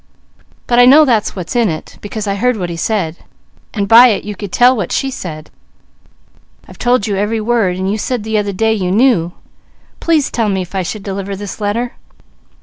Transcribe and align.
"But 0.65 0.79
I 0.79 0.85
know 0.87 1.05
that's 1.05 1.35
what's 1.35 1.55
in 1.55 1.69
it, 1.69 1.99
because 2.01 2.25
I 2.25 2.33
heard 2.33 2.57
what 2.57 2.71
he 2.71 2.75
said, 2.75 3.17
and 3.71 3.87
by 3.87 4.07
it 4.07 4.23
you 4.23 4.35
could 4.35 4.51
tell 4.51 4.75
what 4.75 4.91
she 4.91 5.11
said. 5.11 5.51
I've 6.67 6.79
told 6.79 7.05
you 7.05 7.17
every 7.17 7.39
word, 7.39 7.77
and 7.77 7.87
you 7.91 7.99
said 7.99 8.23
the 8.23 8.39
other 8.39 8.51
day 8.51 8.73
you 8.73 8.89
knew; 8.89 9.33
please 9.99 10.31
tell 10.31 10.49
me 10.49 10.63
if 10.63 10.73
I 10.73 10.81
should 10.81 11.03
deliver 11.03 11.35
this 11.35 11.61
letter?" 11.61 11.93